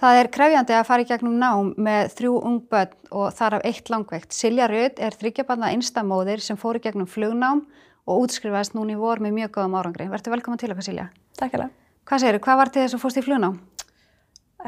Það 0.00 0.16
er 0.16 0.28
krefjandi 0.32 0.72
að 0.72 0.86
fara 0.88 1.04
í 1.04 1.08
gegnum 1.10 1.34
nám 1.36 1.74
með 1.76 2.14
þrjú 2.16 2.36
ung 2.48 2.60
börn 2.72 2.94
og 3.12 3.34
þar 3.36 3.58
af 3.58 3.66
eitt 3.68 3.90
langveikt. 3.92 4.32
Silja 4.32 4.64
Rödd 4.70 4.96
er 4.96 5.12
þryggjabanna 5.12 5.74
einstamóðir 5.74 6.40
sem 6.40 6.56
fór 6.56 6.78
í 6.78 6.80
gegnum 6.86 7.08
flugnám 7.10 7.66
og 8.08 8.22
útskrifaðist 8.24 8.72
núni 8.78 8.96
í 8.96 9.00
vor 9.00 9.20
með 9.20 9.36
mjög 9.36 9.52
góðum 9.58 9.76
árangri. 9.76 10.06
Verður 10.08 10.38
velkomin 10.38 10.62
til 10.62 10.70
okkar 10.72 10.88
Silja. 10.88 11.04
Takk 11.36 11.52
hérlega. 11.52 11.68
Hvað 12.08 12.24
segir 12.24 12.38
þú? 12.38 12.42
Hvað 12.48 12.58
var 12.62 12.72
til 12.72 12.86
þess 12.86 12.96
að 12.96 13.04
fórst 13.04 13.20
í 13.20 13.26
flugnám? 13.28 13.60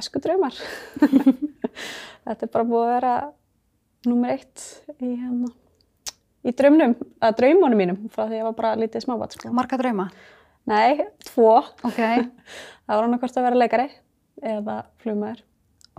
Esku 0.03 0.25
draumar. 0.27 0.61
Þetta 2.29 2.37
er 2.37 2.53
bara 2.53 2.69
búið 2.69 2.85
að 2.85 2.95
vera 2.99 3.17
nummer 4.12 4.37
eitt 4.37 4.69
í, 4.99 5.17
hérna, 5.17 5.50
í 6.44 6.57
draumnum, 6.61 6.96
að 7.25 7.36
draumunum 7.41 7.85
mínum 7.86 8.05
frá 8.13 8.27
því 8.27 8.35
að 8.35 8.39
ég 8.43 8.49
var 8.50 8.61
bara 8.61 8.77
lítið 8.85 9.08
smábat. 9.08 9.41
Sko. 9.41 9.57
Marga 9.57 9.80
drauma? 9.80 10.11
Nei, 10.69 11.08
tvo. 11.25 11.63
Ok. 11.89 12.00
það 12.85 12.99
var 12.99 13.07
annarkvæmst 13.08 13.41
að 13.41 13.49
vera 13.49 13.64
leikari 13.64 13.93
eða 14.41 14.79
flugmaður. 15.03 15.43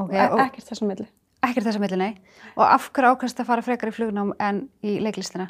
Ok. 0.02 0.14
E 0.14 0.23
ekkert 0.23 0.72
þessum 0.72 0.90
milli. 0.90 1.08
ekkert 1.44 1.68
þessa 1.68 1.82
milli, 1.84 2.00
nei. 2.00 2.14
Og 2.56 2.66
af 2.66 2.90
hverju 2.96 3.14
ákvæmst 3.14 3.44
að 3.44 3.50
fara 3.52 3.66
frekar 3.66 3.92
í 3.92 3.96
flugnám 3.96 4.34
en 4.42 4.66
í 4.82 4.98
leiklistina? 5.04 5.50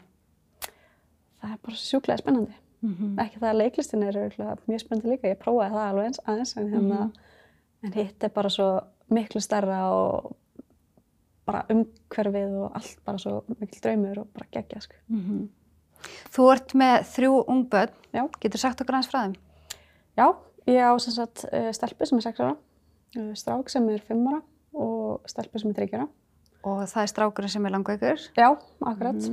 Það 1.41 1.55
er 1.55 1.63
bara 1.63 1.79
sjúklega 1.79 2.21
spennandi. 2.21 2.55
Mm 2.83 3.19
Ekki 3.23 3.39
það 3.39 3.49
að 3.49 3.59
leiklistin 3.61 4.03
er 4.03 4.17
mjög 4.67 4.81
spennandi 4.81 5.13
líka. 5.13 5.31
Ég 5.31 5.39
prófaði 5.39 5.75
það 5.75 5.89
alveg 5.89 6.09
eins 6.09 6.23
aðeins 6.25 6.55
en, 6.57 6.71
hérna, 6.73 7.11
en 7.83 7.93
hitt 7.95 8.23
er 8.23 8.33
bara 8.35 8.49
svo 8.51 8.69
miklu 9.13 9.39
starra 9.43 9.79
og 9.93 10.33
bara 11.47 11.63
umhverfið 11.71 12.55
og 12.63 12.75
allt 12.75 12.99
bara 13.05 13.19
svo 13.19 13.43
mikil 13.59 13.81
draumur 13.83 14.23
og 14.23 14.27
bara 14.35 14.47
geggja. 14.51 14.81
Sko. 14.83 14.95
Þú 16.35 16.49
ert 16.51 16.75
með 16.79 17.07
þrjú 17.13 17.39
ung 17.47 17.65
börn. 17.71 17.95
Já. 18.15 18.27
Getur 18.43 18.59
sagt 18.59 18.83
okkur 18.83 18.97
aðeins 18.97 19.11
frá 19.11 19.19
þeim? 19.23 19.35
Já, 20.19 20.27
ég 20.69 20.83
á 20.83 20.93
sem 21.01 21.15
sagt 21.15 21.45
uh, 21.49 21.71
stelpu 21.75 22.05
sem 22.05 22.19
er 22.19 22.27
6 22.27 22.43
ára, 22.43 22.55
strák 23.37 23.69
sem 23.69 23.87
er 23.93 24.01
5 24.01 24.27
ára 24.31 24.41
og 24.73 25.27
stelpu 25.29 25.59
sem 25.61 25.69
er 25.73 25.79
3 25.83 25.97
ára. 25.97 26.07
Og 26.63 26.85
það 26.87 27.01
er 27.03 27.11
strákurinn 27.11 27.51
sem 27.51 27.65
er 27.65 27.73
langveikur. 27.75 28.21
Já, 28.37 28.47
akkurat. 28.81 29.25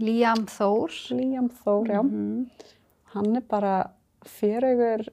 Líam 0.00 0.46
Þór. 0.50 0.94
Líam 1.14 1.50
Þór, 1.52 1.90
já. 1.92 2.00
Mhm. 2.02 2.46
Hann 3.14 3.36
er 3.36 3.42
bara 3.42 3.90
fjöraugur 4.26 5.04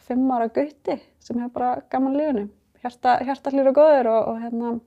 5 0.00 0.30
ára 0.32 0.48
gutti 0.48 1.00
sem 1.18 1.36
hefur 1.36 1.52
bara 1.52 1.82
gaman 1.90 2.16
lífunu. 2.16 2.48
Hjarta, 2.80 3.18
hjarta 3.26 3.50
hlýr 3.52 3.68
og 3.68 3.74
góður 3.76 4.06
og, 4.08 4.28
og 4.30 4.38
hérna, 4.40 4.80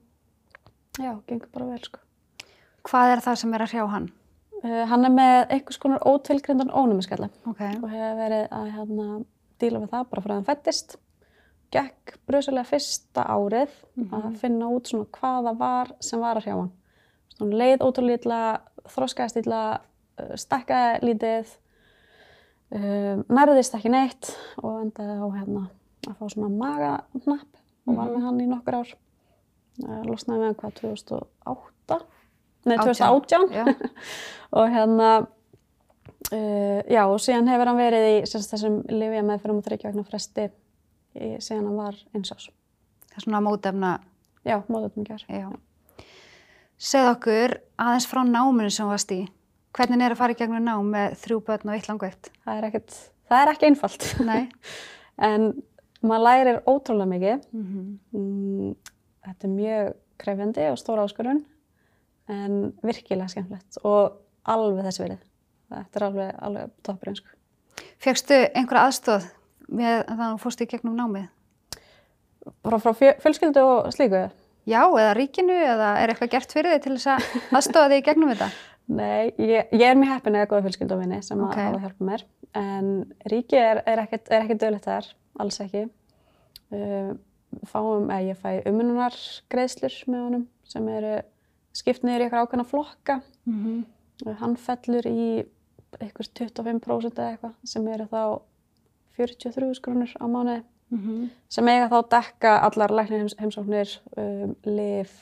já, 0.98 1.12
gengur 1.28 1.48
bara 1.52 1.66
vel 1.70 1.78
sko. 1.84 2.00
Hvað 2.82 3.12
er 3.12 3.20
það 3.22 3.36
sem 3.38 3.54
er 3.54 3.62
að 3.64 3.70
hrjá 3.70 3.84
hann? 3.92 4.08
Uh, 4.64 4.82
hann 4.88 5.04
er 5.04 5.12
með 5.12 5.52
einhvers 5.54 5.78
konar 5.78 6.02
ótilgrindan 6.08 6.72
ónumiskalla 6.72 7.28
Ok. 7.46 7.60
og 7.60 7.88
hefur 7.92 8.18
verið 8.18 8.48
að 8.50 8.68
hérna, 8.74 9.06
díla 9.60 9.80
við 9.84 9.90
það 9.92 10.08
bara 10.10 10.24
frá 10.24 10.32
að 10.32 10.38
hann 10.40 10.48
fættist. 10.48 10.96
Gekk 11.74 12.14
bröðslega 12.28 12.68
fyrsta 12.68 13.24
árið 13.26 13.72
að 14.14 14.38
finna 14.38 14.70
út 14.70 14.90
svona 14.90 15.08
hvað 15.16 15.48
það 15.48 15.60
var 15.64 15.92
sem 16.06 16.22
var 16.22 16.38
að 16.38 16.46
hrjá 16.46 16.54
hann. 16.60 16.72
Svona 17.34 17.60
leið 17.60 17.82
ótrúlega 17.82 18.20
illa, 18.20 18.40
þroskaðist 18.94 19.40
illa, 19.42 19.62
uh, 20.20 20.34
stakkaði 20.38 21.08
lítið, 21.08 21.54
um, 22.78 23.24
nærðist 23.26 23.74
ekki 23.74 23.90
neitt 23.90 24.30
og 24.62 24.84
endaði 24.84 25.18
á 25.18 25.26
hérna, 25.34 25.64
að 26.06 26.18
fá 26.20 26.24
svona 26.28 26.52
maganapp 26.54 27.62
og 27.84 27.98
var 27.98 28.12
með 28.12 28.28
hann 28.28 28.42
í 28.44 28.50
nokkur 28.50 28.80
ár. 28.80 28.96
Losnaði 30.06 30.38
með 30.38 30.46
hann 30.46 30.58
hvað 30.60 30.76
2008? 30.78 32.02
Nei, 32.64 32.76
2018 32.78 33.50
Já. 33.52 33.64
og 34.56 34.68
hérna 34.72 35.08
uh, 36.32 36.80
já 36.88 37.02
og 37.04 37.18
síðan 37.20 37.50
hefur 37.50 37.70
hann 37.70 37.80
verið 37.80 38.06
í 38.12 38.14
þessum 38.30 38.78
lifja 38.88 39.24
meðfyrum 39.26 39.58
og 39.60 39.66
þryggja 39.66 39.90
vegna 39.90 40.06
fresti 40.08 40.46
síðan 41.14 41.68
hann 41.70 41.78
var 41.78 41.98
eins 42.14 42.32
ás 42.34 42.48
Það 43.14 43.16
er 43.20 43.24
svona 43.28 43.40
mótefna. 43.46 43.90
já, 44.44 44.56
móðutum 44.68 45.04
gjör 45.06 45.22
Já. 45.30 45.48
Segð 46.78 47.10
okkur 47.12 47.52
aðeins 47.78 48.06
frá 48.10 48.20
náminu 48.26 48.70
sem 48.70 48.84
þú 48.86 48.90
varst 48.90 49.12
í. 49.14 49.20
Hvernig 49.74 50.02
er 50.02 50.14
að 50.14 50.18
fara 50.18 50.34
í 50.34 50.38
gegnum 50.38 50.64
nám 50.66 50.88
með 50.90 51.14
þrjú 51.22 51.38
börn 51.46 51.70
og 51.70 51.76
eitt 51.76 51.88
langveikt? 51.88 52.30
það 52.44 52.58
er 52.58 52.66
ekkert, 52.68 52.96
það 53.30 53.42
er 53.42 53.52
ekki 53.52 53.68
einfalt 53.70 54.08
Nei. 54.26 54.42
en 55.30 55.46
maður 56.02 56.24
lærir 56.26 56.58
ótrúlega 56.66 57.10
mikið 57.14 57.46
Mm 57.54 57.98
mm, 58.12 58.74
þetta 59.24 59.46
er 59.48 59.54
mjög 59.54 59.94
krefjandi 60.20 60.66
og 60.70 60.78
stóra 60.78 61.06
áskorun 61.06 61.44
en 62.28 62.58
virkilega 62.82 63.28
skemmtilegt 63.32 63.78
og 63.84 64.18
alveg 64.44 64.84
þess 64.86 65.00
verið 65.00 65.22
þetta 65.74 65.98
er 66.00 66.06
alveg, 66.08 66.34
alveg 66.46 66.74
toppurinn 66.86 67.16
sko. 67.18 67.28
Fegstu 68.02 68.36
einhverja 68.54 68.90
aðstóð 68.90 69.26
með 69.68 70.04
þannig 70.08 70.26
að 70.26 70.34
þú 70.34 70.42
fórst 70.44 70.64
í 70.64 70.70
gegnum 70.70 70.96
námið? 70.98 71.28
frá, 72.64 72.76
frá 72.78 72.92
fjö- 72.92 73.18
fjölskyldu 73.22 73.62
og 73.64 73.92
slíku 73.94 74.28
Já, 74.64 74.80
eða 74.88 75.12
ríkinu, 75.16 75.52
eða 75.52 75.90
er 76.00 76.08
eitthvað 76.12 76.30
gert 76.32 76.54
fyrir 76.56 76.72
þig 76.72 76.84
til 76.86 76.94
þess 76.96 77.10
að 77.12 77.58
aðstóða 77.58 77.90
þig 77.92 77.98
í 78.00 78.04
gegnum 78.06 78.30
þetta? 78.32 78.48
Nei, 79.00 79.32
ég, 79.36 79.68
ég 79.76 79.84
er 79.90 79.98
mjög 80.00 80.14
heppin 80.14 80.38
eða 80.38 80.48
góða 80.48 80.64
fjölskyldavinni 80.64 81.18
sem 81.24 81.42
Ok. 81.44 81.50
okay. 81.52 81.66
að 81.68 81.84
hjálpa 81.84 82.06
mér. 82.08 82.24
En 82.56 82.88
ríki 83.28 83.58
er, 83.60 83.82
er 83.88 84.00
ekkert, 84.04 84.30
er 84.32 84.48
dögulegt 84.48 84.88
þar, 84.88 85.10
alls 85.40 85.60
ekki. 85.64 85.84
Uh, 86.72 87.12
fáum, 87.68 88.08
eða 88.08 88.22
ég 88.30 88.40
fæ 88.40 88.64
umununar 88.70 89.16
greiðslur 89.52 89.98
með 90.08 90.24
honum 90.26 90.46
sem 90.68 90.88
eru 90.96 91.14
skipt 91.76 92.04
niður 92.04 92.24
í 92.24 92.26
eitthvað 92.26 92.46
ákveðna 92.48 92.66
flokka. 92.70 93.18
Mm 93.44 93.60
-hmm. 93.64 94.34
Hann 94.40 94.56
fellur 94.56 95.10
í 95.10 95.28
eitthvað 96.00 96.32
25% 96.40 97.20
eða 97.20 97.30
eitthvað 97.34 97.54
sem 97.68 97.88
eru 97.88 98.08
þá 98.08 98.40
43 99.18 99.82
krónur 99.84 100.14
á 100.20 100.26
mánuði 100.26 100.62
sem 101.52 101.68
eiga 101.70 101.88
þá 101.90 101.96
að 101.98 102.10
dekka 102.12 102.52
allar 102.66 102.92
læknir 102.94 103.22
heims, 103.22 103.36
heimsóknir, 103.40 103.94
um, 104.20 104.54
lif, 104.66 105.14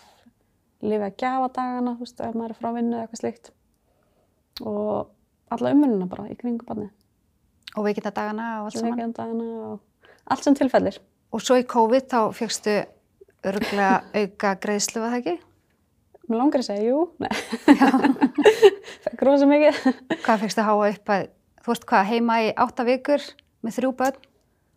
lifa 0.84 1.10
gjafadagana, 1.10 1.94
þú 1.96 2.06
veist, 2.06 2.20
ef 2.20 2.34
maður 2.36 2.54
er 2.54 2.58
frá 2.58 2.72
vinnu 2.76 2.96
eða 2.96 3.04
eitthvað 3.06 3.22
slíkt. 3.22 3.52
Og 4.68 5.54
alla 5.54 5.72
umvinnuna 5.72 6.08
bara 6.10 6.26
í 6.32 6.36
kringu 6.38 6.66
barni. 6.68 6.90
Og 7.76 7.86
við 7.86 8.00
geta 8.00 8.12
dagana 8.14 8.48
og 8.60 8.68
allt 8.68 8.78
saman. 8.80 8.96
Veikjandagana 8.96 9.46
og 9.68 10.10
allt 10.34 10.48
sem 10.48 10.58
tilfellir. 10.58 10.98
Og 11.32 11.44
svo 11.44 11.56
í 11.60 11.64
COVID 11.68 12.10
þá 12.10 12.20
fegstu 12.36 12.76
örgulega 13.48 14.02
auka 14.20 14.56
greiðslu, 14.62 15.00
var 15.02 15.14
það 15.14 15.22
ekki? 15.22 15.38
Mér 16.28 16.38
langar 16.38 16.62
að 16.62 16.68
segja, 16.68 16.90
jú, 16.92 17.06
nei. 17.22 17.32
Fekk 19.04 19.24
rosa 19.26 19.48
mikið. 19.48 19.80
Hvað 20.22 20.44
fegstu 20.44 20.62
að 20.62 20.68
háa 20.68 20.90
upp 20.92 21.14
að, 21.16 21.24
þú 21.64 21.72
veist 21.72 21.88
hvað, 21.88 22.10
heima 22.12 22.36
í 22.44 22.52
átta 22.62 22.86
vikur 22.86 23.24
með 23.62 23.76
þrjú 23.78 23.90
börn? 24.00 24.20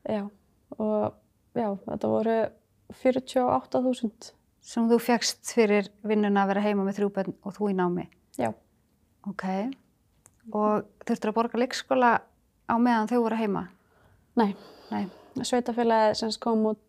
Já, 0.06 0.24
og 0.78 1.16
já, 1.58 1.70
þetta 1.88 2.12
voru 2.12 2.36
48.000. 3.02 4.32
sem 4.66 4.88
þú 4.90 4.98
fegst 5.02 5.52
fyrir 5.54 5.90
vinnuna 6.06 6.44
að 6.46 6.52
vera 6.54 6.64
heima 6.66 6.86
með 6.88 7.00
þrjú 7.00 7.10
börn 7.16 7.34
og 7.46 7.54
þú 7.58 7.70
í 7.72 7.76
námi. 7.78 8.08
Já, 8.38 8.52
Ok. 9.26 9.44
Og 10.54 10.84
þurftur 11.02 11.32
að 11.32 11.36
borga 11.40 11.58
leikskóla 11.58 12.10
á 12.70 12.76
meðan 12.78 13.08
þau 13.10 13.22
voru 13.24 13.36
heima? 13.40 13.64
nei. 14.38 14.52
Nei. 14.92 15.08
Sveitafélagið 15.42 16.14
sem 16.20 16.30
kom 16.40 16.62
út 16.70 16.80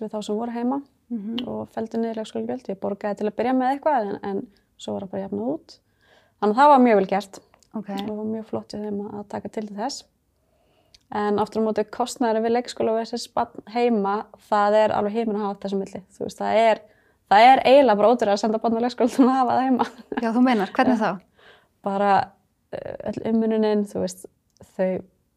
við 0.00 0.10
þá 0.12 0.18
sem 0.22 0.36
voru 0.36 0.52
heima 0.52 0.82
Mm 1.08 1.36
og 1.46 1.68
feldi 1.70 1.98
niður 2.02 2.16
leikskólagjöld. 2.18 2.66
Ég 2.68 2.80
borgaði 2.82 3.16
til 3.20 3.26
að 3.30 3.36
byrja 3.38 3.52
með 3.54 3.68
eitthvað 3.76 4.08
en, 4.08 4.16
en 4.26 4.40
svo 4.76 4.92
var 4.96 5.04
það 5.06 5.10
bara 5.12 5.22
jafnað 5.22 5.50
út. 5.52 5.74
Þannig 6.40 6.56
að 6.56 6.58
það 6.60 6.70
var 6.72 6.80
mjög 6.82 6.96
vel 6.98 7.06
gert 7.12 7.38
Ok. 7.78 7.90
og 7.94 8.16
var 8.16 8.26
mjög 8.32 8.46
flott 8.50 8.74
í 8.74 8.80
þeim 8.82 8.98
að 9.06 9.28
taka 9.28 9.48
til 9.54 9.64
þess. 9.70 10.04
En 11.14 11.38
aftur 11.38 11.62
á 11.62 11.66
móti 11.68 11.84
kostnæri 11.94 12.40
við 12.42 12.56
leikskóla 12.56 12.96
versus 12.96 13.28
barn 13.30 13.62
heima, 13.70 14.16
það 14.48 14.78
er 14.80 14.94
alveg 14.96 15.20
heiminn 15.20 15.38
að 15.38 15.44
hafa 15.44 15.60
þessu 15.62 15.78
milli. 15.78 16.00
Þú 16.16 16.24
veist, 16.24 16.40
það 16.40 16.62
er, 16.62 16.80
það 17.30 17.50
er 17.50 17.62
eiginlega 17.62 18.00
bara 18.00 18.10
ódýrar 18.10 18.34
að 18.34 18.40
senda 18.42 18.60
barn 18.62 18.80
á 18.80 18.84
leikskóla 18.84 19.12
til 19.14 19.26
að 19.26 19.36
hafa 19.36 19.52
það 19.52 19.68
heima. 19.68 19.86
Já, 20.18 20.30
þú 20.34 20.42
meinar, 20.48 20.72
hvernig 20.74 21.02
þá? 21.02 21.10
Bara 21.86 22.14
uh, 22.74 22.96
öll 23.12 23.20
ummununin, 23.30 23.84
þú 23.86 24.02
veist, 24.02 24.26
þau, 24.74 24.88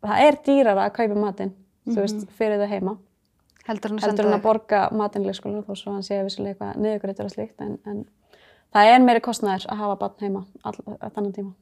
það 0.08 0.24
er 0.26 0.40
dýrar 0.48 0.82
að 0.82 0.96
kaupa 0.96 1.20
matinn, 1.22 1.52
þú 1.86 2.00
veist, 2.02 2.24
fyrir 2.40 2.64
þau 2.64 2.72
heima. 2.74 2.96
Heldur 3.70 3.94
hann 3.94 4.00
að 4.02 4.08
heldur 4.08 4.30
en 4.30 4.38
að 4.40 4.46
borga 4.48 4.80
matinn 4.98 5.28
í 5.28 5.30
leikskólanum 5.30 5.68
þó 5.68 5.76
svo 5.78 5.94
hann 5.94 6.06
sé 6.08 6.18
vissilega 6.26 6.56
eitthvað 6.56 6.80
niðurgreitur 6.82 7.28
og 7.28 7.36
slíkt 7.36 7.62
en, 7.62 7.76
en 7.86 8.00
það 8.74 8.94
er 8.96 9.06
meiri 9.06 9.22
kostnæður 9.22 9.68
að 9.70 9.84
hafa 9.84 10.00
barn 10.02 10.26
heima 10.26 10.42
all, 10.66 10.74
að 10.98 11.14
þannig 11.20 11.36
tíma. 11.38 11.54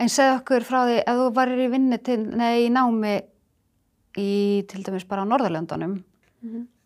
En 0.00 0.08
segð 0.08 0.38
okkur 0.38 0.64
frá 0.66 0.80
því, 0.88 0.98
ef 1.04 1.20
þú 1.20 1.28
varir 1.36 1.62
í 1.64 1.68
vinnu 1.72 1.98
til, 2.04 2.18
nei, 2.38 2.66
í 2.66 2.70
námi 2.72 3.14
í, 4.18 4.64
til 4.68 4.82
dæmis 4.84 5.06
bara 5.08 5.24
á 5.24 5.30
Norðurlöndunum, 5.30 5.98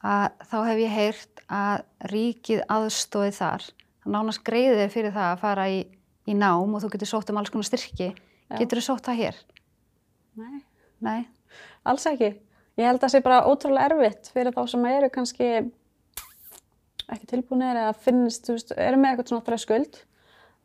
að 0.03 0.27
þá 0.51 0.57
hef 0.69 0.81
ég 0.83 0.95
heyrt 0.95 1.45
að 1.49 1.85
ríkið 2.13 2.65
aðstóði 2.69 3.33
þar. 3.37 3.67
Það 4.03 4.17
nánast 4.17 4.45
greiði 4.47 4.81
þig 4.83 4.93
fyrir 4.93 5.15
það 5.15 5.31
að 5.33 5.41
fara 5.43 5.69
í, 5.71 5.79
í 6.27 6.35
nám 6.35 6.75
og 6.75 6.83
þú 6.83 6.93
getur 6.95 7.11
sótt 7.11 7.31
um 7.31 7.41
alls 7.41 7.51
konar 7.55 7.67
styrki. 7.67 8.13
Já. 8.51 8.59
Getur 8.61 8.83
þú 8.83 8.85
sótt 8.91 9.09
það 9.09 9.23
hér? 9.23 9.41
Nei, 10.37 10.61
Nei? 11.01 11.27
alls 11.87 12.07
ekki. 12.07 12.35
Ég 12.77 12.85
held 12.85 12.99
að 12.99 13.07
það 13.07 13.15
sé 13.15 13.23
bara 13.25 13.45
ótrúlega 13.49 13.89
erfitt 13.89 14.31
fyrir 14.35 14.53
þá 14.53 14.63
sem 14.69 14.85
eru 14.91 15.09
kannski 15.15 15.49
ekki 17.07 17.29
tilbúinir 17.31 17.79
eða 17.79 17.95
finnst, 18.03 18.45
þú 18.47 18.57
veist, 18.57 18.73
eru 18.77 18.99
með 19.01 19.13
eitthvað 19.15 19.31
svona 19.31 19.47
þröskuld 19.47 20.01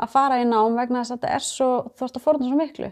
að 0.01 0.11
fara 0.11 0.41
í 0.41 0.47
nám 0.47 0.77
vegna 0.77 1.01
þess 1.01 1.13
að 1.13 1.19
þetta 1.19 1.33
er 1.37 1.45
svo, 1.45 1.69
þú 1.95 2.07
ert 2.07 2.19
að 2.19 2.25
forna 2.25 2.49
svo 2.49 2.59
miklu. 2.59 2.91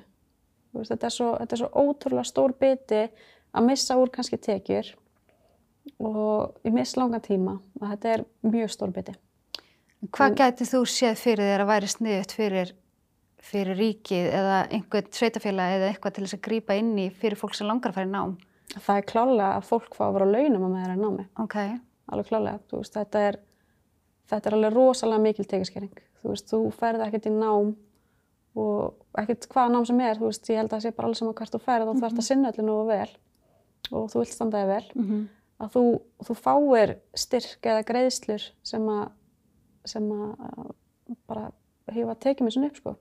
Veist, 0.77 0.91
þetta, 0.91 1.07
er 1.07 1.15
svo, 1.15 1.29
þetta 1.39 1.55
er 1.55 1.61
svo 1.63 1.85
ótrúlega 1.85 2.29
stór 2.29 2.53
biti 2.59 3.05
að 3.49 3.65
missa 3.65 3.97
úr 3.97 4.11
kannski 4.13 4.37
tekjur 4.37 4.91
og 6.05 6.67
í 6.67 6.73
mislangan 6.73 7.23
tíma 7.25 7.55
þetta 7.81 8.13
er 8.13 8.25
mjög 8.45 8.75
stór 8.75 8.93
biti. 8.93 9.15
Hvað 10.13 10.37
gæti 10.39 10.67
þú 10.69 10.83
séð 10.87 11.17
fyrir 11.19 11.49
þér 11.49 11.63
að 11.65 11.71
væri 11.73 11.89
sniðut 11.91 12.35
fyrir, 12.37 12.75
fyrir 13.49 13.81
ríkið 13.81 14.29
eða 14.39 14.61
einhvern 14.69 15.09
sveitafélag 15.17 15.75
eða 15.79 15.89
eitthvað 15.89 16.15
til 16.15 16.25
þess 16.27 16.37
að 16.37 16.45
grípa 16.45 16.77
inn 16.79 16.93
í 17.01 17.09
fyrir 17.09 17.39
fólk 17.39 17.57
sem 17.57 17.67
langar 17.67 17.91
að 17.91 17.99
fara 17.99 18.07
í 18.07 18.13
nám? 18.13 18.37
Það 18.77 19.01
er 19.01 19.09
klálega 19.09 19.51
að 19.57 19.67
fólk 19.71 19.97
fá 19.97 20.05
að 20.05 20.15
vera 20.19 20.29
á 20.29 20.33
launum 20.35 20.65
að 20.67 20.73
með 20.75 20.83
þeirra 20.83 20.99
námi. 21.01 21.25
Ok, 21.41 21.57
Alveg 22.09 22.29
klálega. 22.29 22.59
Veist, 22.73 22.95
þetta 22.95 23.21
er, 23.27 23.37
þetta 24.29 24.49
er 24.49 24.57
alveg 24.57 24.75
rosalega 24.75 25.23
mikil 25.25 25.45
tekjaskering. 25.49 25.91
Þú 26.19 26.33
veist, 26.33 26.49
þú 26.51 26.61
ferð 26.75 27.05
ekkert 27.05 27.29
í 27.29 27.33
nám 27.33 27.73
og 28.59 29.19
ekkert 29.21 29.47
hvaða 29.51 29.73
nám 29.75 29.87
sem 29.87 29.99
er. 30.03 30.19
Þú 30.19 30.29
veist, 30.29 30.49
ég 30.51 30.59
held 30.59 30.71
að 30.71 30.77
það 30.77 30.85
sé 30.85 30.93
bara 30.97 31.09
alls 31.09 31.21
saman 31.21 31.37
hvert 31.39 31.55
þú 31.55 31.61
ferð 31.63 31.91
og 31.91 31.99
þú 31.99 32.07
ert 32.09 32.21
að 32.21 32.27
sinna 32.27 32.53
öllu 32.53 32.65
nógu 32.67 32.87
vel 32.89 33.11
og 33.89 34.09
þú 34.11 34.23
vilt 34.23 34.35
standaði 34.35 34.73
vel. 34.73 34.87
mm 34.95 35.27
Að 35.59 35.73
þú, 35.73 35.81
þú 36.23 36.33
fáir 36.39 36.91
styrk 37.19 37.67
eða 37.67 37.83
greiðslur 37.83 38.43
sem 38.63 38.85
að, 38.87 39.09
sem 39.91 40.05
að 40.15 40.69
bara 41.27 41.49
hefa 41.91 42.15
tekið 42.15 42.45
mér 42.45 42.53
svona 42.55 42.69
upp, 42.69 42.77
sko. 42.79 42.93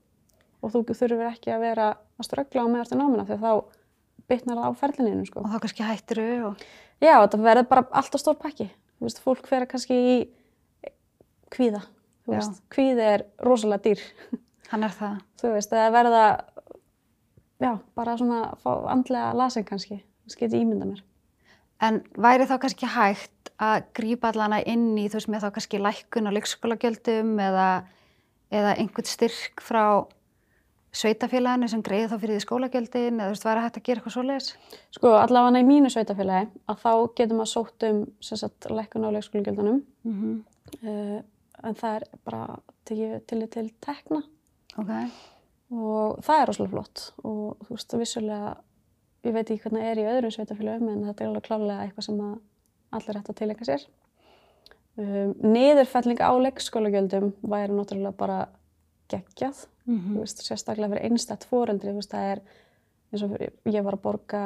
Og 0.59 0.73
þú 0.73 0.81
þurfur 0.89 1.29
ekki 1.29 1.53
að 1.55 1.63
vera 1.63 1.85
að 2.19 2.27
ströggla 2.27 2.65
á 2.67 2.71
meðast 2.73 2.91
í 2.91 2.99
námina 2.99 3.23
því 3.29 3.37
að 3.37 3.45
þá 3.45 3.77
bitnar 4.27 4.59
það 4.59 4.67
á 4.67 4.79
ferlininu, 4.81 5.29
sko. 5.29 5.45
og 5.45 5.53
þá 5.53 5.63
kannski 5.63 5.87
hættiru 5.87 6.27
og... 6.49 6.65
Já, 6.99 7.13
þetta 7.15 7.39
verður 7.45 7.69
bara 7.71 7.85
alltaf 8.01 8.23
stór 8.25 8.35
pakki. 8.43 8.67
Þú 8.99 9.07
veist, 9.07 9.23
fólk 9.23 9.47
fer 9.47 9.67
kannski 9.71 9.95
í 9.95 10.17
kvíða. 11.55 11.85
Veist, 12.29 12.61
kvíði 12.73 13.05
er 13.15 13.25
rosalega 13.45 13.83
dýr. 13.89 14.03
Hann 14.71 14.85
er 14.85 14.93
það. 14.93 15.19
Þú 15.41 15.53
veist, 15.55 15.73
það 15.73 15.93
verða, 15.95 16.23
já, 17.63 17.71
bara 17.97 18.17
svona 18.19 18.41
fá 18.61 18.71
andlega 18.93 19.31
lasing 19.37 19.67
kannski. 19.67 20.01
Það 20.29 20.41
geti 20.43 20.61
ímynda 20.61 20.89
mér. 20.89 21.03
En 21.85 22.01
væri 22.19 22.45
þá 22.45 22.57
kannski 22.61 22.89
hægt 22.91 23.53
að 23.59 23.87
grípa 23.95 24.33
allana 24.33 24.59
inn 24.67 24.91
í, 24.99 25.07
þú 25.09 25.19
veist, 25.19 25.31
með 25.31 25.45
þá 25.45 25.49
kannski 25.55 25.81
lækkun 25.81 26.29
á 26.29 26.35
leikskólagjöldum 26.35 27.33
eða, 27.43 27.67
eða 28.51 28.75
einhvern 28.79 29.07
styrk 29.07 29.63
frá 29.63 29.83
sveitafélaginu 30.95 31.69
sem 31.69 31.81
greiði 31.85 32.09
þá 32.09 32.15
fyrir 32.17 32.35
því 32.35 32.43
skólagjöldin 32.43 33.19
eða 33.19 33.27
þú 33.27 33.33
veist, 33.35 33.47
væri 33.47 33.63
hægt 33.63 33.79
að 33.79 33.85
gera 33.87 34.01
eitthvað 34.01 34.15
svoleiðis? 34.15 34.47
Sko, 34.97 35.11
allavega 35.19 35.61
í 35.61 35.67
mínu 35.67 35.91
sveitafélagi, 35.93 36.49
að 36.71 36.79
þá 36.83 36.91
getur 37.19 37.39
maður 37.39 37.51
sótt 37.53 37.85
um, 37.89 37.99
sem 38.25 38.41
sagt, 38.41 38.69
lækkun 38.73 39.05
á 39.05 39.09
leikskólagjöldunum. 39.15 39.83
Mm 40.07 40.15
-hmm. 40.21 40.39
Uh, 40.85 41.19
en 41.63 41.77
það 41.77 41.97
er 41.99 42.07
bara 42.27 42.43
tekið 42.89 43.15
til 43.29 43.41
til 43.53 43.69
tekna. 43.83 44.21
Ok, 44.79 44.91
og 45.75 46.19
það 46.25 46.41
er 46.41 46.49
rosalega 46.49 46.73
flott. 46.73 47.05
Og 47.23 47.63
þú 47.65 47.77
veist, 47.77 47.95
vissulega, 48.03 48.51
ég 49.27 49.35
veit 49.35 49.45
ekki 49.49 49.63
hvernig 49.65 49.85
það 49.85 49.91
er 49.91 50.01
í 50.01 50.07
öðrum 50.13 50.35
sveitafélögum 50.35 50.91
en 50.93 51.07
þetta 51.09 51.25
er 51.25 51.31
alveg 51.31 51.47
klálega 51.47 51.85
eitthvað 51.85 52.07
sem 52.07 52.21
allir 52.99 53.19
ætti 53.19 53.33
að 53.33 53.41
tilengja 53.41 53.69
sér. 53.69 53.89
Um, 54.99 55.35
niðurfelling 55.45 56.19
á 56.19 56.31
leikskólagjöldum 56.43 57.29
væri 57.47 57.75
náttúrulega 57.75 58.17
bara 58.19 58.39
geggjað, 59.09 59.65
mm 59.87 59.99
þú 60.09 60.23
veist, 60.23 60.41
sérstaklega 60.43 60.91
fyrir 60.91 61.05
einstætt 61.07 61.45
foreldri, 61.49 61.93
þú 61.93 62.01
veist, 62.01 62.11
það 62.11 62.31
er 62.33 62.41
eins 63.09 63.23
og 63.25 63.31
fyrir, 63.33 63.53
ég 63.71 63.85
var 63.85 63.95
að 63.95 64.03
borga 64.03 64.41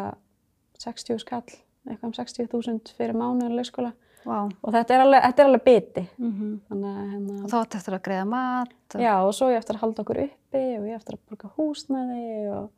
60 0.84 1.20
skall, 1.24 1.58
eitthvað 1.88 2.10
um 2.10 2.16
60.000 2.16 2.94
fyrir 2.98 3.18
mánuðin 3.18 3.58
leikskóla 3.58 3.92
Vá. 4.24 4.38
og 4.48 4.72
þetta 4.72 4.96
er 4.96 5.04
alveg, 5.04 5.24
þetta 5.26 5.44
er 5.44 5.50
alveg 5.50 5.64
biti, 5.68 6.04
Mm 6.18 6.54
þannig 6.70 6.90
að 6.90 7.12
hérna, 7.14 7.38
Og 7.44 7.50
þá 7.52 7.58
ætti 7.60 7.78
eftir 7.80 7.96
að 7.98 8.04
greiða 8.08 8.26
mat 8.32 8.96
og 8.96 9.02
Já, 9.04 9.14
og 9.26 9.34
svo 9.36 9.50
ég 9.52 9.60
eftir 9.60 9.76
að 9.76 9.84
halda 9.84 10.04
okkur 10.04 10.20
uppi 10.24 10.64
og 10.78 10.86
ég 10.88 10.96
eftir 10.98 11.18
að 11.18 11.22
borga 11.30 11.50
húsnæði 11.58 12.28
og, 12.54 12.70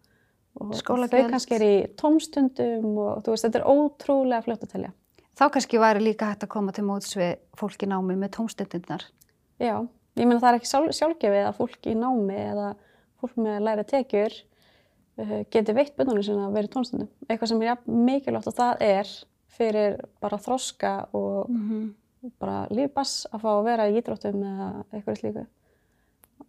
og 0.62 0.74
þau 0.80 1.30
kannski 1.30 1.58
er 1.58 1.66
í 1.66 1.76
tómstundum 2.00 2.88
og 2.96 3.26
þú 3.26 3.36
veist, 3.36 3.46
þetta 3.46 3.62
er 3.62 3.68
ótrúlega 3.70 4.46
fljótt 4.48 4.66
að 4.66 4.74
telja. 4.74 4.92
þá 5.36 5.46
kannski 5.58 5.84
væri 5.84 6.04
líka 6.06 6.32
hægt 6.32 6.48
að 6.48 6.54
koma 6.56 6.72
til 6.76 6.88
móts 6.88 7.16
við 7.20 7.36
fólk 7.60 7.84
í 7.84 7.92
námi 7.92 8.16
með 8.16 8.34
tómstundinnar. 8.40 9.06
Já, 9.60 9.76
ég 10.16 10.26
meina 10.26 10.40
það 10.42 10.50
er 10.50 10.60
ekki 10.60 10.72
sjálf, 10.72 10.96
sjálfgefið 10.96 11.46
að 11.50 11.58
fólk 11.60 11.88
í 11.92 11.96
námi 12.00 12.36
eða 12.40 12.74
fólk 13.22 13.38
með 13.40 13.62
læra 13.68 13.84
tekjur 13.88 14.34
uh, 15.20 15.42
geti 15.52 15.76
veitt 15.76 15.96
bönnunum 15.98 16.24
sinna 16.26 16.48
að 16.50 16.58
vera 16.58 16.70
í 16.70 16.74
tómstundum. 16.74 17.12
Eitthvað 17.28 17.52
sem 17.52 17.62
er 17.64 17.72
jafn 17.74 18.04
mikilvægt 18.08 18.52
og 18.52 18.58
það 18.58 18.84
er 18.88 19.14
fyrir 19.58 20.00
bara 20.24 20.38
þroska 20.42 20.96
og 21.14 21.50
Mm 21.52 21.94
bara 22.42 22.64
lífbass 22.74 23.28
að 23.30 23.44
fá 23.44 23.50
að 23.52 23.66
vera 23.68 23.84
í 23.86 24.00
ídróttum 24.00 24.40
eða 24.42 24.68
eitthvað 24.98 25.18
slíku. 25.20 25.44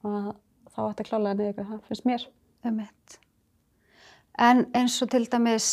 Og 0.09 0.31
þá 0.73 0.79
ætti 0.87 1.03
að 1.05 1.09
klálega 1.11 1.35
niður 1.37 1.51
ykkur, 1.53 1.67
það 1.69 1.83
finnst 1.91 2.07
mér. 2.09 2.23
Emitt. 2.65 3.19
En 4.41 4.63
eins 4.77 4.97
og 5.05 5.11
til 5.13 5.27
dæmis 5.29 5.67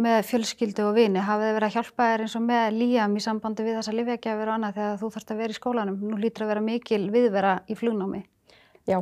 með 0.00 0.22
fjölskyldu 0.30 0.86
og 0.88 0.94
vini, 0.96 1.20
hafið 1.20 1.50
þið 1.50 1.56
verið 1.58 1.68
að 1.68 1.76
hjálpa 1.76 2.06
þér 2.08 2.24
eins 2.24 2.36
og 2.40 2.44
með 2.48 2.78
líam 2.78 3.16
í 3.20 3.24
sambandi 3.26 3.66
við 3.66 3.76
þessa 3.76 3.94
lifjagjafir 3.98 4.48
og 4.48 4.54
annað 4.56 4.78
þegar 4.78 4.96
þú 5.02 5.10
þarfst 5.18 5.34
að 5.34 5.42
vera 5.42 5.52
í 5.52 5.58
skólanum. 5.60 6.00
Nú 6.00 6.16
lítur 6.22 6.46
að 6.46 6.52
vera 6.54 6.64
mikil 6.70 7.02
viðvera 7.12 7.52
í 7.68 7.76
flugnámi. 7.76 8.22
Já, 8.88 8.98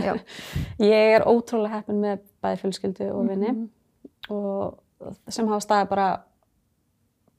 Já. 0.00 0.14
ég 0.94 1.12
er 1.18 1.28
ótrúlega 1.28 1.76
heppin 1.82 2.00
með 2.02 2.24
bæði 2.40 2.62
fjölskyldu 2.64 3.12
og 3.12 3.28
vini 3.28 3.52
Mhm. 3.52 3.68
og 4.32 4.80
sem 5.28 5.46
hafa 5.48 5.60
staðið 5.64 5.88
bara, 5.92 6.08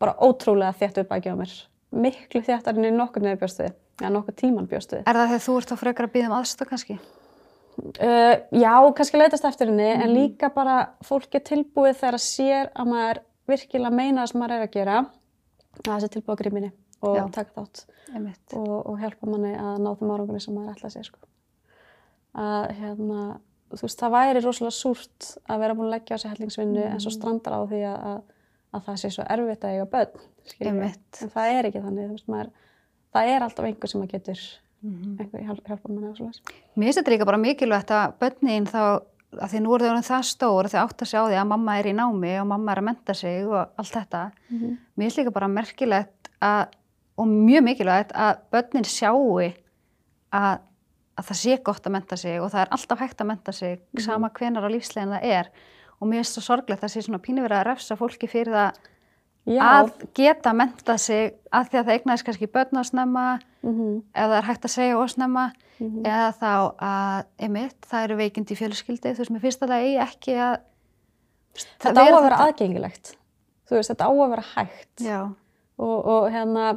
bara 0.02 0.16
ótrúlega 0.26 0.74
þétt 0.82 1.00
upp 1.04 1.14
að 1.16 1.24
gefa 1.28 1.40
mér. 1.42 1.56
Miklu 1.92 2.42
þéttar 2.48 2.78
en 2.80 2.88
í 2.88 2.92
nokkur 2.96 3.24
neður 3.26 3.42
bjóst 3.44 3.60
við, 3.62 3.74
eða 4.02 4.12
nokkur 4.16 4.36
tíman 4.42 4.68
bjóst 4.72 4.94
við. 4.96 5.02
Er 5.06 5.18
það 5.20 5.32
þegar 5.34 5.44
þú 5.46 5.56
ert 5.62 5.72
þá 5.74 5.76
frekar 5.82 6.08
að 6.08 6.14
býða 6.16 6.30
um 6.32 6.38
aðstöð 6.40 6.70
kannski? 6.72 7.00
Uh, 7.82 8.36
já, 8.62 8.74
kannski 8.98 9.18
leitast 9.20 9.46
eftir 9.48 9.70
henni, 9.72 9.90
en 9.96 10.10
Mhm. 10.10 10.16
líka 10.16 10.50
bara 10.54 10.78
fólk 11.08 11.36
er 11.36 11.44
tilbúið 11.48 11.96
þegar 12.00 12.18
það 12.18 12.26
sér 12.28 12.70
að 12.76 12.88
maður 12.92 13.20
virkilega 13.48 13.92
meina 13.96 14.22
það 14.24 14.32
sem 14.32 14.42
maður 14.42 14.56
er 14.58 14.68
að 14.68 14.72
gera, 14.76 14.98
að 15.88 16.02
sé 16.04 16.08
tilbúið 16.12 16.36
að 16.36 16.42
gríminni 16.44 16.72
og 17.02 17.16
Já. 17.18 17.24
taka 17.32 17.52
þátt. 17.62 17.86
Og, 18.54 18.86
og 18.92 19.00
hjálpa 19.00 19.28
manni 19.32 19.54
að 19.56 19.78
ná 19.80 19.90
þeim 19.98 20.12
árangunni 20.12 20.42
sem 20.42 20.54
maður 20.56 20.76
ætla 20.76 20.90
að 20.90 20.94
segja 20.98 21.08
sko. 21.10 21.20
að 22.36 22.72
hérna 22.80 23.22
þú 23.72 23.82
veist, 23.82 24.00
það 24.00 24.12
væri 24.16 24.42
rosalega 24.44 24.76
súrt 24.76 25.30
að 25.50 25.60
vera 25.60 25.74
búin 25.76 25.88
að 25.88 25.96
leggja 25.96 26.16
á 26.16 26.20
sig 26.22 26.32
hellingsvinnu 26.32 26.84
en 26.92 27.00
svo 27.00 27.12
strandar 27.12 27.56
á 27.56 27.62
því 27.68 27.82
að, 27.88 28.22
að, 28.72 28.80
að 28.80 28.84
það 28.88 29.00
sé 29.04 29.14
svo 29.14 29.28
erfitt 29.28 29.64
að 29.68 29.78
eiga 29.78 29.88
börn 29.92 30.28
en 30.66 31.30
það 31.30 31.54
er 31.54 31.70
ekki 31.70 31.86
þannig 31.86 32.12
veist, 32.12 32.28
maður, 32.32 32.52
það 33.12 33.32
er 33.36 33.46
alltaf 33.46 33.66
einhver 33.70 33.92
sem 33.92 34.04
að 34.04 34.14
getur 34.16 34.44
einhver 34.82 35.44
hjálp, 35.46 35.62
hjálpa 35.68 35.92
manni 35.92 36.10
á 36.10 36.16
svoleiðis. 36.18 36.42
Mér 36.80 36.96
þetta 36.98 37.14
líka 37.14 37.28
bara 37.30 37.40
mikilvægt 37.42 37.94
að 37.94 38.16
börnin 38.22 38.68
þá, 38.70 38.84
að 39.38 39.54
því 39.54 39.62
nú 39.62 39.72
þau 39.72 39.76
orðin 39.78 40.08
það 40.08 40.24
stór, 40.32 40.70
þau 40.72 40.80
átt 40.82 41.04
að 41.06 41.12
sjá 41.12 41.20
því 41.22 41.38
að 41.38 41.50
mamma 41.52 41.78
er 41.78 41.90
í 41.92 41.94
námi 41.98 42.32
og 42.42 42.48
mamma 42.50 42.74
er 42.74 42.82
að 42.82 42.88
menta 42.90 43.16
sig 43.18 43.46
og 43.46 43.60
allt 43.62 43.94
þetta. 43.94 44.24
Mhm. 44.50 44.78
Mér 44.96 45.06
finnst 45.06 45.22
líka 45.22 45.36
bara 45.36 45.52
merkilegt 45.52 46.32
að, 46.42 46.74
og 47.22 47.30
mjög 47.30 47.66
mikilvægt 47.70 48.16
að 48.18 48.42
börnin 48.52 48.90
sjáu 48.90 49.38
að, 49.38 49.54
að 50.42 51.28
það 51.30 51.42
sé 51.44 51.60
gott 51.62 51.86
að 51.86 51.96
menta 52.00 52.18
sig 52.18 52.42
og 52.42 52.50
það 52.50 52.66
er 52.66 52.74
alltaf 52.78 53.06
hægt 53.06 53.22
að 53.22 53.32
menta 53.36 53.54
sig 53.54 53.80
sama 54.00 54.32
hvenar 54.34 54.66
á 54.66 54.70
lífslegin 54.74 55.14
það 55.14 55.30
er. 55.38 55.52
Og 56.02 56.10
mér 56.10 56.24
finnst 56.24 56.40
það 56.40 56.48
sorglegt 56.48 56.80
að 56.80 56.88
það 56.88 56.94
sé 56.96 57.06
svona 57.06 57.22
pínu 57.22 57.44
verið 57.46 57.60
að 57.60 57.68
refsa 57.70 57.98
fólki 58.00 58.30
fyrir 58.32 58.56
það 58.58 58.80
Já, 59.50 59.62
að 59.66 59.88
geta 60.14 60.52
mentað 60.54 61.00
sig 61.02 61.32
að 61.50 61.72
því 61.72 61.78
að 61.80 61.88
það 61.88 61.96
eignaðist 61.96 62.26
kannski 62.28 62.50
börn 62.54 62.78
á 62.78 62.84
snemma 62.86 63.24
mhm, 63.66 63.96
eða 64.14 64.28
það 64.28 64.38
er 64.38 64.48
hægt 64.52 64.68
að 64.68 64.74
segja 64.76 65.00
ósnemma 65.02 65.46
mhm. 65.80 66.04
eða 66.06 66.28
þá 66.38 66.52
að, 66.90 67.24
einmitt, 67.48 67.80
það 67.90 68.06
eru 68.06 68.20
veikindi 68.20 68.54
í 68.54 68.60
fjölskyldi, 68.60 69.16
þú 69.16 69.24
veist, 69.24 69.34
mér 69.34 69.44
finnst 69.48 69.66
að 69.66 69.74
það 69.74 69.88
eigi 69.88 69.98
ekki 70.06 70.38
að 70.38 70.54
þetta 71.88 72.06
á 72.06 72.06
að 72.06 72.28
vera 72.28 72.40
aðgengilegt. 72.46 73.14
Þú 73.66 73.80
veist, 73.80 73.94
þetta 73.94 74.06
á 74.06 74.12
að 74.12 74.32
vera 74.36 74.48
hægt. 74.52 75.06
Og, 75.82 75.98
og 75.98 76.30
hérna 76.30 76.70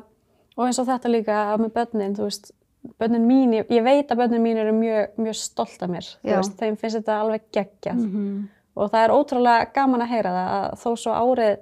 og 0.55 0.65
eins 0.65 0.81
og 0.81 0.89
þetta 0.89 1.13
líka 1.13 1.45
með 1.61 1.75
börnin 1.77 2.17
þú 2.17 2.31
veist, 2.31 2.53
börnin 3.01 3.29
mín, 3.29 3.55
ég, 3.59 3.69
ég 3.77 3.85
veit 3.85 4.09
að 4.09 4.25
börnin 4.25 4.45
mín 4.45 4.65
eru 4.65 4.73
mjög, 4.77 5.21
mjög 5.21 5.41
stolt 5.43 5.85
af 5.85 5.93
mér. 5.93 6.09
Þú 6.23 6.33
Já. 6.33 6.41
veist, 6.41 6.57
þeim 6.63 6.81
finnst 6.81 7.03
þetta 7.03 7.21
alveg 7.21 7.49
geggjað. 7.53 8.01
Mm 8.01 8.45
og 8.77 8.91
það 8.91 9.05
er 9.05 9.15
ótrúlega 9.15 9.73
gaman 9.75 10.03
að 10.03 10.09
heyra 10.15 10.31
það 10.35 10.53
að 10.59 10.79
þó 10.83 10.91
svo 10.99 11.13
árið 11.15 11.59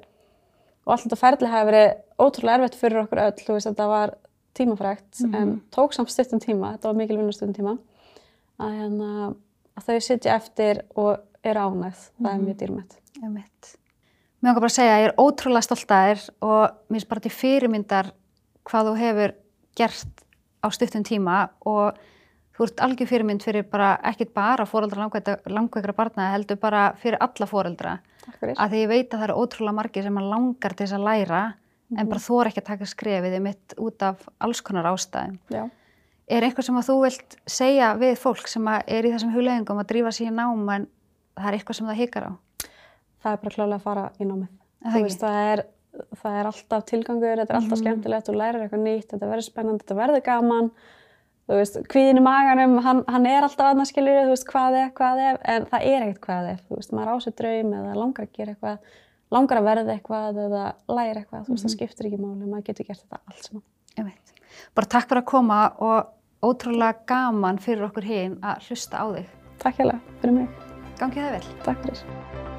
og 0.87 0.93
allt 0.95 1.05
þetta 1.07 1.19
ferli 1.21 1.49
hafi 1.53 1.71
verið 1.71 1.91
ótrúlega 2.19 2.55
erfitt 2.59 2.79
fyrir 2.81 3.03
okkur 3.05 3.19
öll, 3.23 3.33
þú 3.47 3.53
veist, 3.57 3.67
þetta 3.71 3.89
var 3.89 4.15
tímafrægt 4.55 5.21
Mhm. 5.25 5.35
en 5.35 5.63
tók 5.71 5.93
samt 5.95 6.11
stuttum 6.11 6.41
tíma, 6.41 6.73
þetta 6.77 6.89
var 6.91 6.95
mikil 6.95 7.17
vinnustuttum 7.19 7.55
tíma 7.55 7.79
að, 8.61 8.73
hérna, 8.81 9.35
að 9.77 9.85
þau 9.87 10.01
sitja 10.01 10.35
eftir 10.37 10.83
og 10.97 11.21
eru 11.45 11.61
ánægð, 11.61 12.11
það 12.23 12.33
er 12.33 12.39
Mhm. 12.39 12.47
mjög 12.47 12.57
dýrmætt 12.57 12.97
einmitt. 13.23 13.77
Mér 14.43 14.49
langar 14.49 14.61
bara 14.61 14.69
að 14.69 14.79
segja 14.79 14.97
að 14.97 15.03
ég 15.03 15.09
er 15.09 15.15
ótrúlega 15.23 15.63
stolt 15.63 15.87
að 15.87 16.05
þér 16.17 16.31
og 16.43 16.71
mér 16.91 17.01
finnst 17.01 17.09
bara 17.09 17.21
til 17.21 17.31
fyrirmyndar 17.31 18.11
hvað 18.67 18.87
þú 18.87 18.97
hefur 18.99 19.35
gert 19.77 20.25
á 20.65 20.69
stuttum 20.71 21.03
tíma 21.05 21.51
og 21.67 21.95
þú 22.63 22.69
ert 22.71 22.81
algjör 22.87 23.09
fyrirmynd 23.11 23.43
fyrir 23.45 23.67
bara, 23.71 23.91
ekkit 24.13 24.33
bara 24.35 24.65
fóreldra 24.69 25.09
langveikra 25.51 25.95
barna, 25.97 26.31
heldur 26.33 26.57
bara 26.63 26.93
fyrir 27.03 27.19
alla 27.21 27.47
fóreldra. 27.51 27.99
Takk 28.23 28.39
fyrir. 28.39 28.55
Að 28.57 28.71
því 28.77 28.81
ég 28.85 28.89
veit 28.93 29.09
að 29.11 29.19
það 29.19 29.27
eru 29.29 29.37
ótrúlega 29.43 29.75
margir 29.81 30.07
sem 30.07 30.19
að 30.23 30.31
langar 30.31 30.75
til 30.79 30.87
þess 30.87 30.97
að 30.99 31.07
læra 31.09 31.43
en 31.99 32.09
bara 32.09 32.23
þóra 32.25 32.49
ekki 32.53 32.63
að 32.63 32.69
taka 32.71 32.87
skrefið 32.89 33.39
mitt 33.45 33.75
út 33.83 34.03
af 34.07 34.23
alls 34.41 34.61
konar 34.65 34.87
ástæðum. 34.93 35.39
Já. 35.53 35.65
Er 36.33 36.47
eitthvað 36.47 36.65
sem 36.71 36.79
að 36.79 36.87
þú 36.89 36.95
vilt 37.03 37.37
segja 37.51 37.91
við 38.01 38.15
fólk 38.23 38.47
sem 38.49 38.69
er 38.73 39.05
í 39.05 39.11
þessum 39.13 39.35
hugleggingum 39.35 39.83
að 39.83 39.91
drífa 39.91 40.13
í 40.23 40.31
nám 40.33 40.69
en 40.73 40.87
það 41.37 41.49
er 41.51 41.59
eitthvað 41.59 41.77
sem 41.77 41.87
það 41.91 42.01
hikar 42.01 42.29
á? 42.31 42.33
það 43.23 43.33
er 43.33 43.39
bara 43.43 43.55
klálega 43.55 43.77
að 43.79 43.83
fara 43.87 44.05
í 44.19 44.25
námið. 44.27 44.49
Það 44.83 45.03
veist, 45.07 45.21
það 45.23 45.37
er, 45.53 45.61
það 46.23 46.39
er 46.41 46.49
alltaf 46.51 46.85
tilgangur, 46.91 47.37
þetta 47.39 47.53
er 47.53 47.59
alltaf 47.61 47.77
Mhm. 47.79 47.83
skemmtilegt, 47.83 48.27
þú 48.27 48.35
lærir 48.35 48.63
eitthvað 48.65 48.83
nýtt, 48.83 49.09
þetta 49.13 49.29
verður 49.31 49.47
spennandi, 49.47 49.85
þetta 49.85 49.99
verður 50.01 50.25
gaman, 50.27 50.71
þú 51.53 51.61
veist, 51.61 51.79
kvíðin 51.93 52.21
í 52.21 52.25
maganum, 52.25 52.75
hann, 52.85 53.03
hann 53.13 53.29
er 53.29 53.47
alltaf 53.47 53.71
annars 53.73 53.93
skilur, 53.93 54.23
þú 54.27 54.33
veist, 54.35 54.47
hvað 54.49 54.79
er, 54.81 54.91
hvað 54.99 55.23
er, 55.27 55.41
en 55.55 55.67
það 55.71 55.87
er 55.91 56.07
ekkert 56.07 56.23
hvað 56.27 56.51
er, 56.53 56.63
þú 56.69 56.79
veist, 56.81 56.95
maður 56.97 57.13
á 57.13 57.17
sér 57.25 57.37
draum 57.43 57.75
eða 57.79 57.95
langar 57.99 58.27
að 58.27 58.33
gera 58.39 58.55
eitthvað, 58.55 58.97
langar 59.37 59.61
að 59.61 59.69
verða 59.71 59.97
eitthvað 59.97 60.41
eða 60.47 60.65
læra 60.93 61.23
eitthvað, 61.23 61.45
þú 61.47 61.57
veist, 61.57 61.67
það 61.69 61.75
skiptir 61.77 62.11
ekki 62.11 62.21
máli, 62.23 62.49
maður 62.49 62.67
getur 62.71 62.89
gert 62.91 63.05
þetta 63.05 63.21
allt 63.29 63.49
saman. 63.51 63.67
Einmitt. 63.99 64.35
Bara 64.77 64.93
takk 64.97 65.11
fyrir 65.11 65.23
að 65.23 65.31
koma 65.33 65.61
og 65.85 66.49
ótrúlega 66.49 67.07
gaman 67.13 67.61
fyrir 67.63 67.87
okkur 67.89 68.09
hinn 68.09 68.39
að 68.43 68.67
hlusta 68.69 69.05
á 69.05 69.07
þig. 69.13 69.37
Takk 69.63 69.83
hérlega 69.83 70.19
fyrir 70.25 70.41
mig, 70.41 70.65
Gangið 70.99 71.29
það 71.29 71.39
vel. 71.39 71.61
takk 71.69 71.87
fyrir. 71.87 72.52